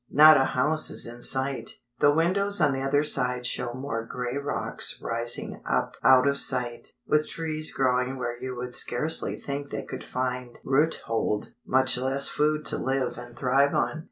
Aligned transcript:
Not 0.09 0.35
a 0.35 0.45
house 0.45 0.89
is 0.89 1.05
in 1.05 1.21
sight. 1.21 1.73
The 1.99 2.11
windows 2.11 2.59
on 2.59 2.73
the 2.73 2.81
other 2.81 3.03
side 3.03 3.45
show 3.45 3.71
more 3.75 4.03
grey 4.03 4.35
rocks 4.35 4.99
rising 4.99 5.61
up 5.63 5.95
out 6.03 6.27
of 6.27 6.39
sight, 6.39 6.87
with 7.05 7.27
trees 7.27 7.71
growing 7.71 8.17
where 8.17 8.35
you 8.41 8.55
would 8.55 8.73
scarcely 8.73 9.35
think 9.35 9.69
they 9.69 9.85
could 9.85 10.03
find 10.03 10.57
root 10.63 11.01
hold, 11.05 11.49
much 11.67 11.97
less 11.99 12.27
food 12.29 12.65
to 12.65 12.79
live 12.79 13.19
and 13.19 13.37
thrive 13.37 13.75
on. 13.75 13.99